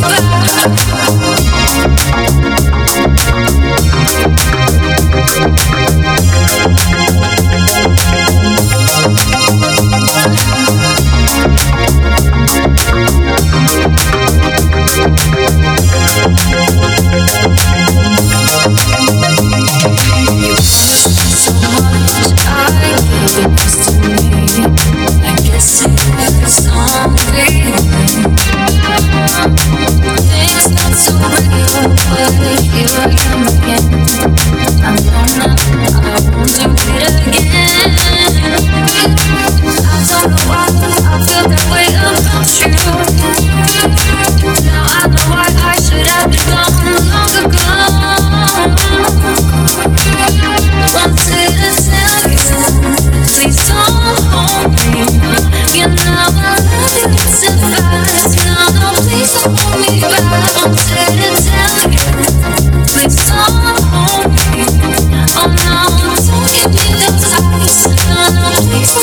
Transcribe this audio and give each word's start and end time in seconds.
Let's 0.00 1.16
go. 1.20 1.25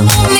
Oh, 0.00 0.37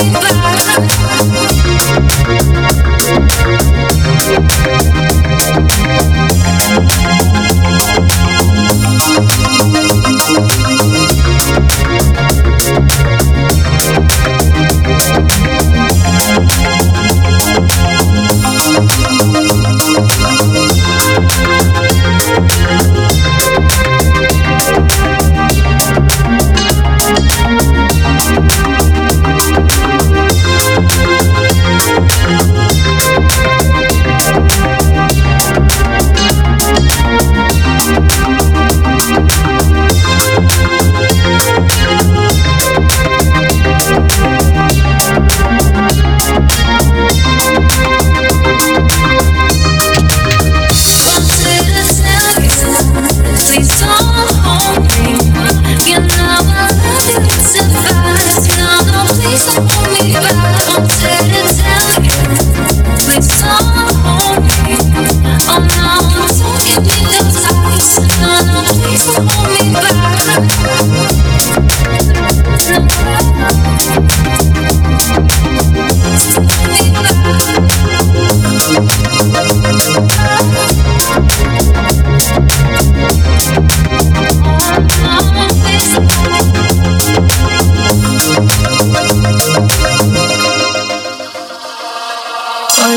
so 59.48 59.62
hold 59.62 60.34
me 60.34 60.37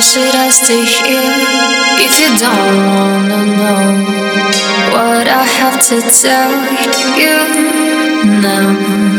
should 0.01 0.34
I 0.34 0.50
stay 0.50 0.84
here 0.84 1.31
if 2.01 2.19
you 2.19 2.29
don't 2.41 2.85
wanna 2.88 3.45
know 3.45 3.85
what 4.91 5.28
I 5.28 5.44
have 5.44 5.79
to 5.89 6.01
tell 6.01 6.51
you 7.19 8.41
now? 8.41 9.11